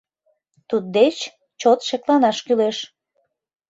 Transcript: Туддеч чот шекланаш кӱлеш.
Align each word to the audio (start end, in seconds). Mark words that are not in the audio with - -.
Туддеч 0.67 1.17
чот 1.59 1.79
шекланаш 1.87 2.37
кӱлеш. 2.45 2.77